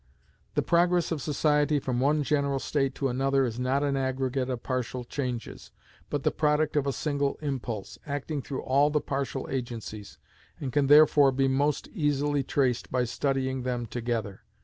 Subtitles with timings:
[0.55, 4.63] The progress of society from one general state to another is not an aggregate of
[4.63, 5.69] partial changes,
[6.09, 10.17] but the product of a single impulse, acting through all the partial agencies,
[10.59, 14.41] and can therefore be most easily traced by studying them together.